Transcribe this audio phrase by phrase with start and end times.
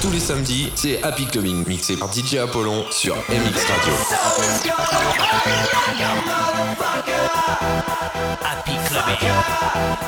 [0.00, 3.92] Tous les samedis, c'est Happy Clubbing, mixé par DJ Apollon sur MX Radio.
[8.42, 9.30] Happy Clubbing.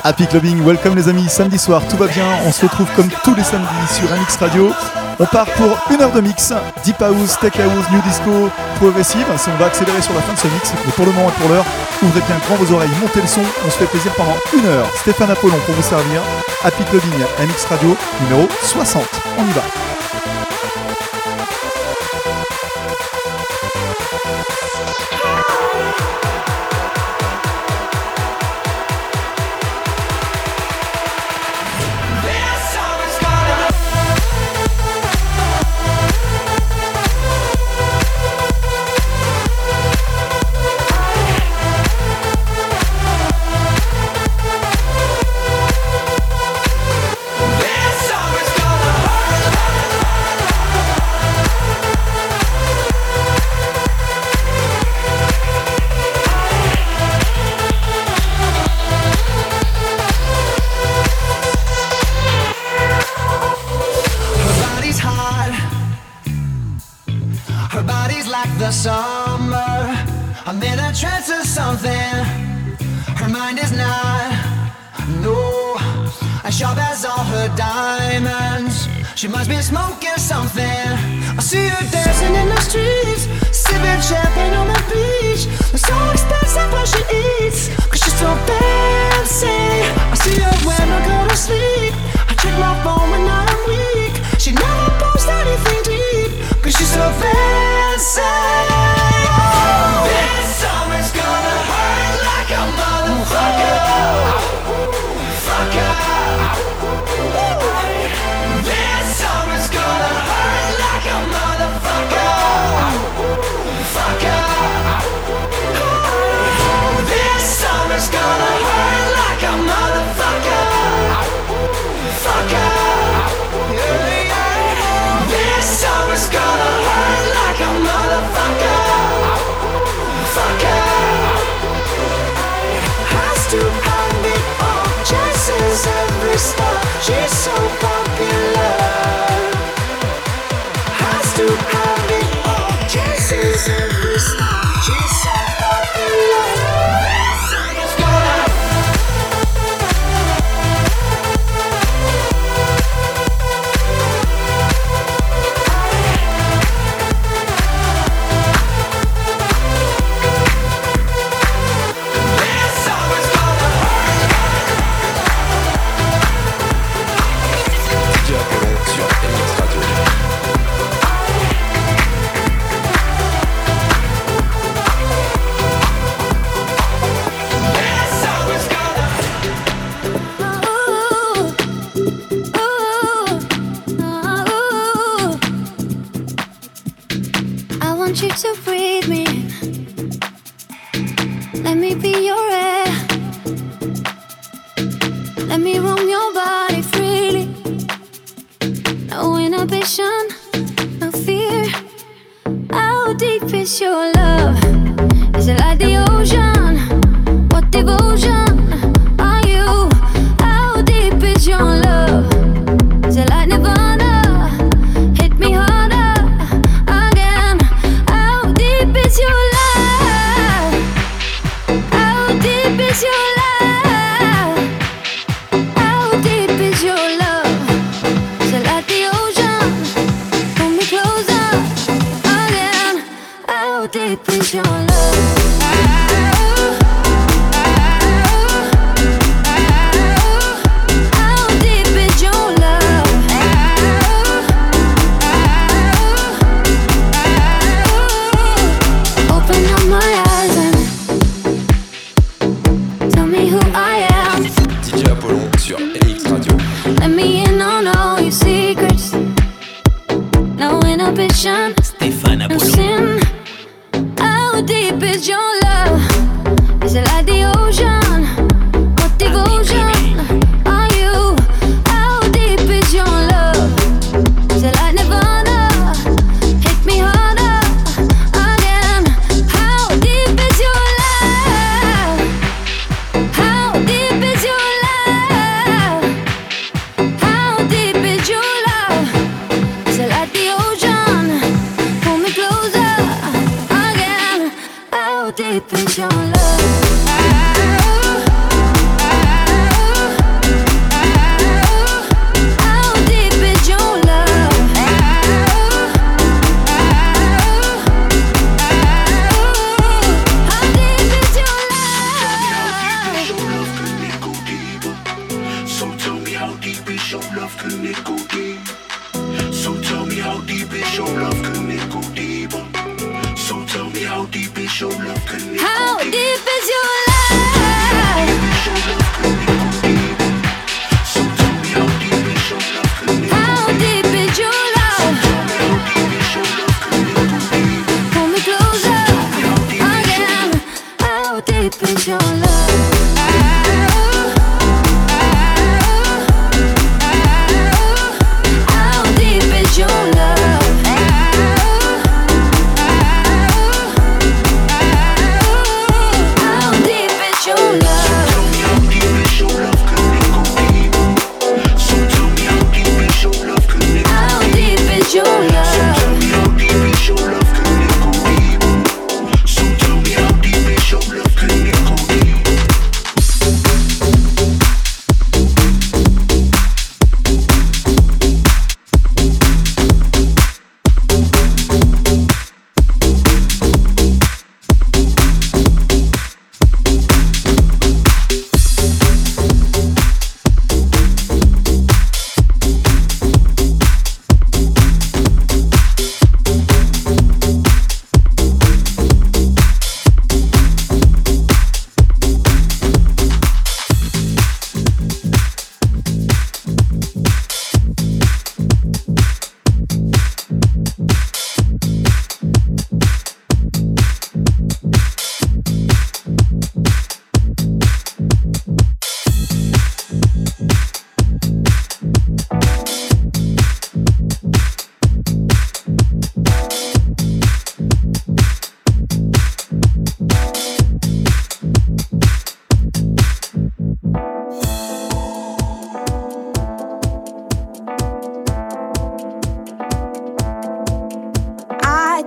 [0.03, 3.35] Happy Clubbing, welcome les amis, samedi soir, tout va bien, on se retrouve comme tous
[3.35, 4.71] les samedis sur MX Radio.
[5.19, 6.51] On part pour une heure de mix,
[6.83, 9.27] Deep House, Tech House, New Disco, Progressive.
[9.37, 11.39] Si on va accélérer sur la fin de ce mix, mais pour le moment et
[11.39, 11.65] pour l'heure,
[12.01, 14.87] ouvrez bien grand vos oreilles, montez le son, on se fait plaisir pendant une heure.
[15.01, 16.21] Stéphane Apollon pour vous servir.
[16.63, 19.03] Happy Clubbing, MX Radio, numéro 60.
[19.37, 19.82] On y va.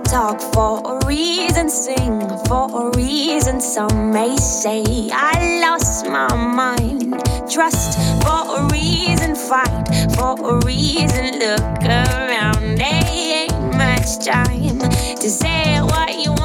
[0.07, 3.59] talk for a reason, sing for a reason.
[3.59, 7.21] Some may say I lost my mind.
[7.49, 11.39] Trust for a reason, fight for a reason.
[11.39, 16.36] Look around, there ain't much time to say what you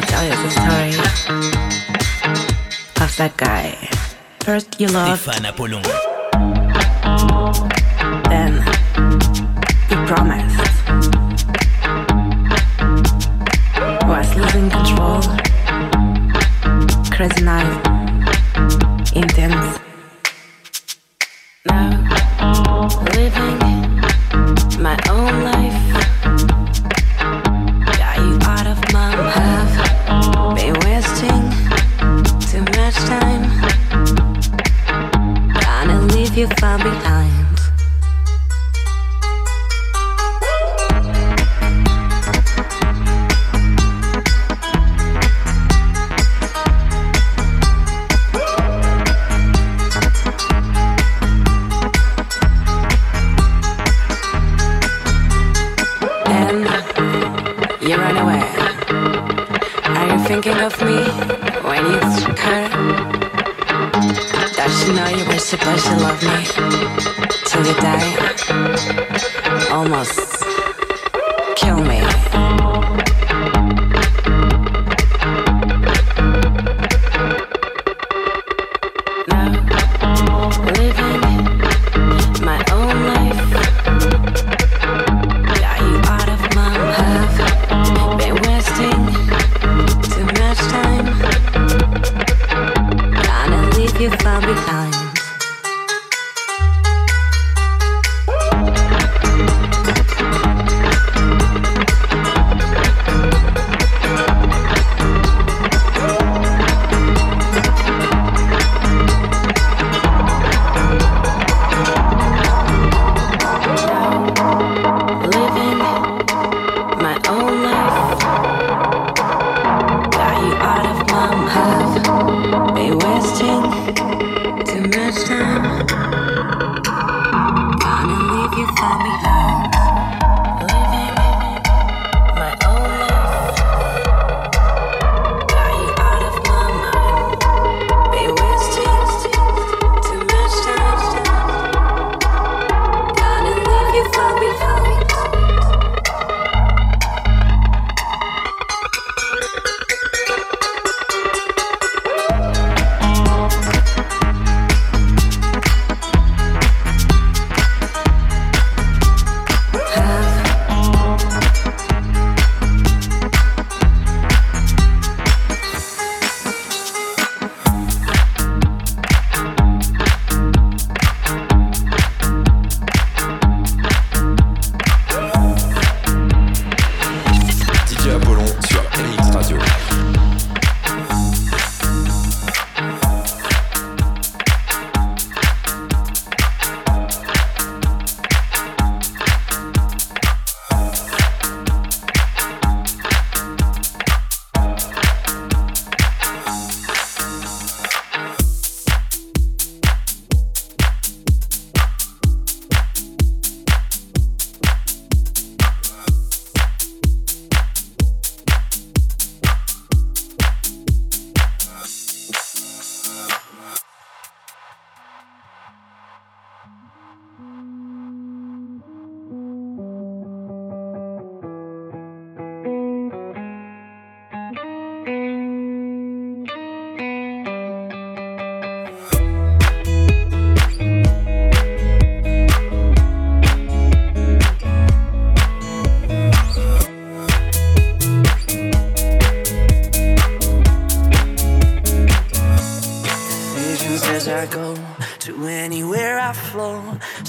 [0.00, 0.90] me tell you the story
[3.04, 3.72] of that guy.
[4.40, 5.26] First, you loved.
[8.30, 8.52] Then,
[9.90, 10.56] you promised.
[14.06, 15.22] Was losing control.
[17.10, 17.87] Crazy night.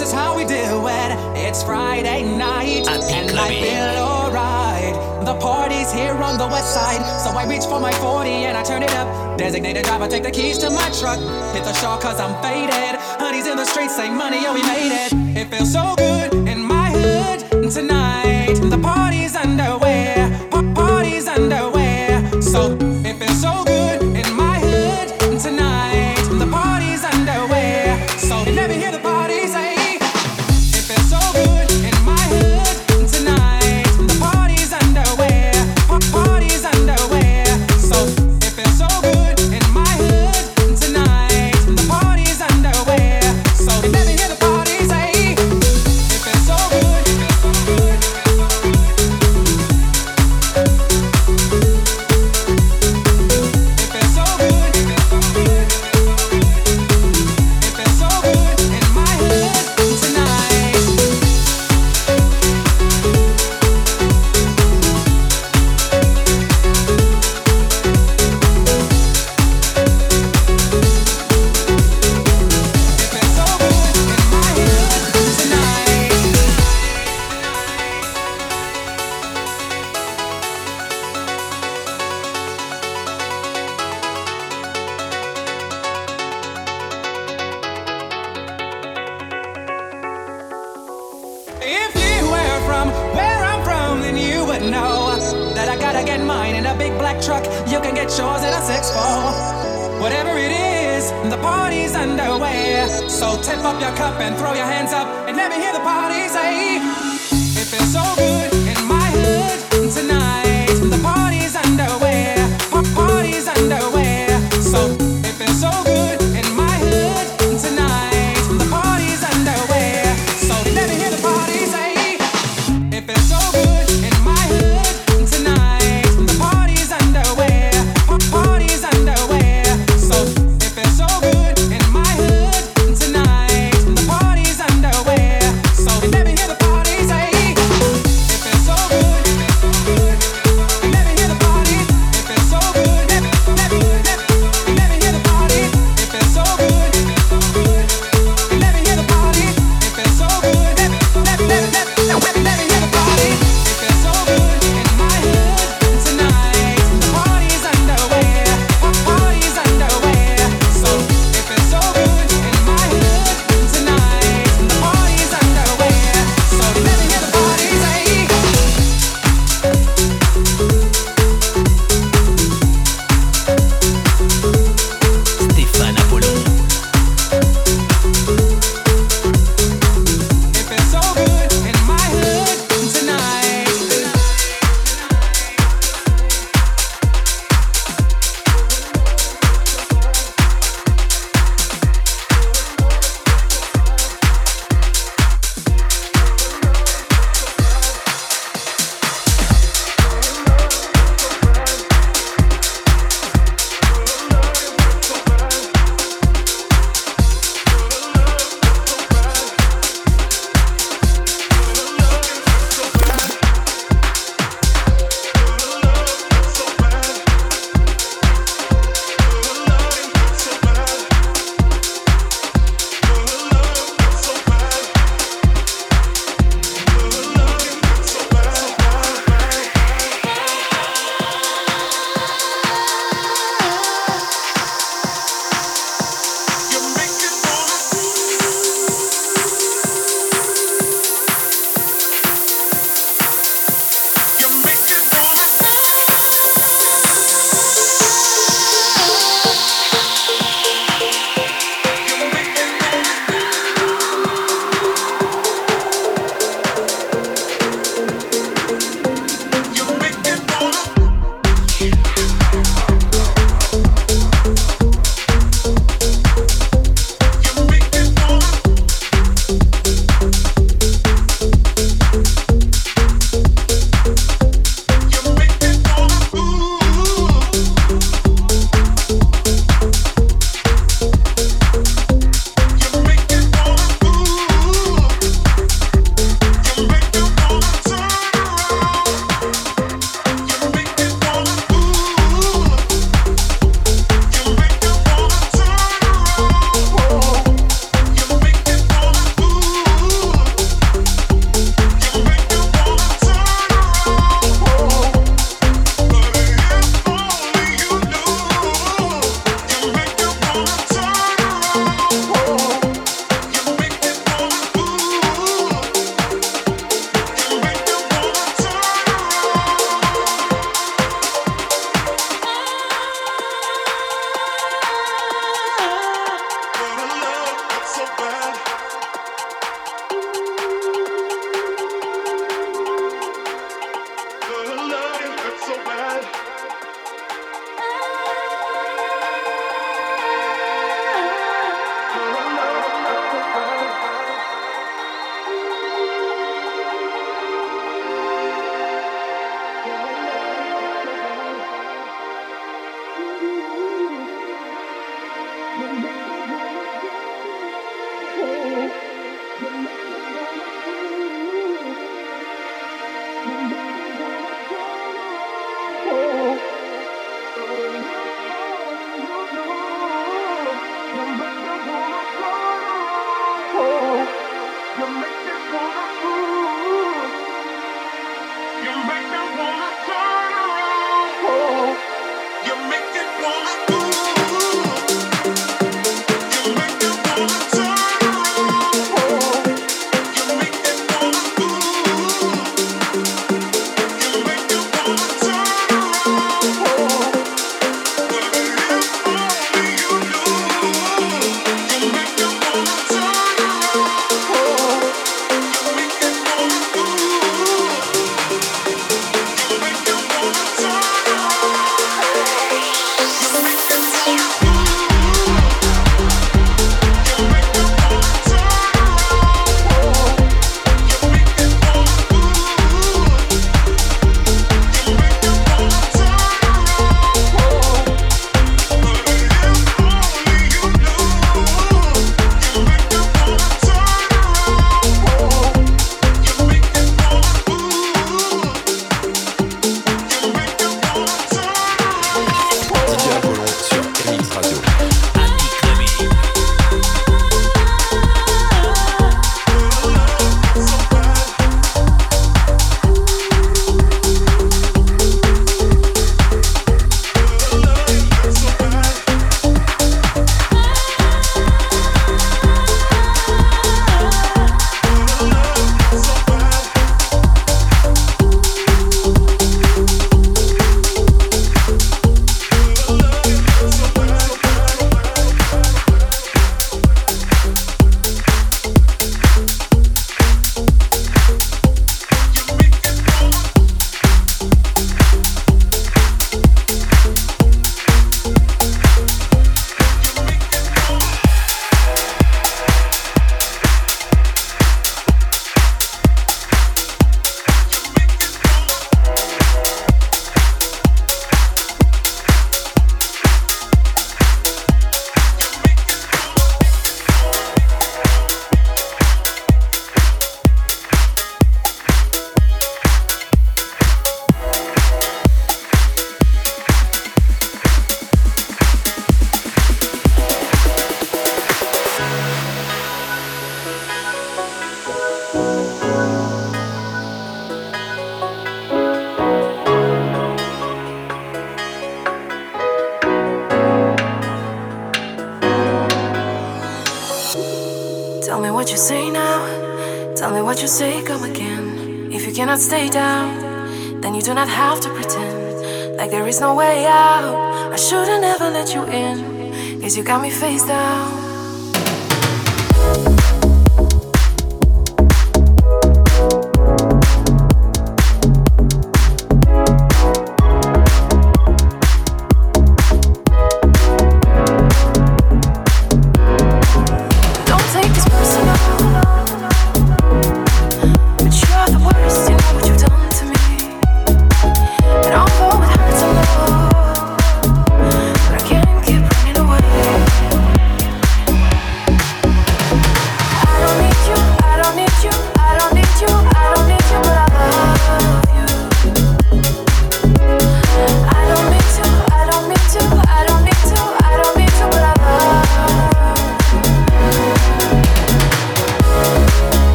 [0.00, 1.10] This is how we do it.
[1.36, 4.94] It's Friday night, and I feel alright.
[5.26, 8.62] The party's here on the west side, so I reach for my 40 and I
[8.62, 9.36] turn it up.
[9.36, 11.18] Designated driver, take the keys to my truck.
[11.54, 12.98] Hit the shore cause I'm faded.
[13.20, 15.12] Honey's in the streets, say money, oh we made it.
[15.36, 18.54] It feels so good in my hood tonight.
[18.54, 20.14] The party's underway,
[20.74, 21.79] party's underway.